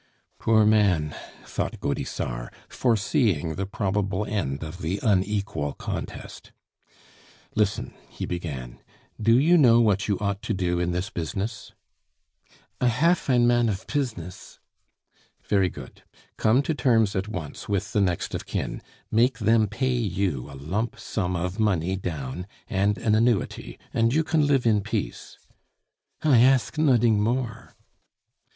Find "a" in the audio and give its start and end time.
20.49-20.55